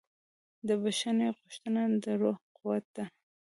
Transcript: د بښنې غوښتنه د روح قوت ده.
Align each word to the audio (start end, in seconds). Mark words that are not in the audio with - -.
د 0.67 0.69
بښنې 0.81 1.27
غوښتنه 1.37 1.81
د 2.03 2.05
روح 2.21 2.37
قوت 2.57 2.85
ده. 2.95 3.05